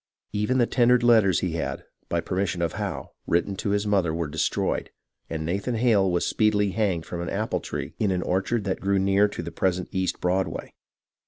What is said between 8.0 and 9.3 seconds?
an orchard that grew near